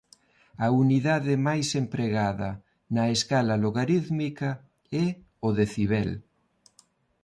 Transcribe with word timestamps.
A 0.65 0.67
unidade 0.83 1.33
máis 1.47 1.67
empregada 1.81 2.49
na 2.95 3.03
escala 3.15 3.55
logarítmica 3.63 4.49
é 5.05 5.07
o 5.47 5.49
decibel. 5.59 6.09